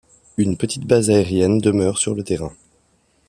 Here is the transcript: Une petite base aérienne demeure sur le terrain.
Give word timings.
Une 0.37 0.57
petite 0.57 0.87
base 0.87 1.11
aérienne 1.11 1.59
demeure 1.59 1.99
sur 1.99 2.15
le 2.15 2.23
terrain. 2.23 2.53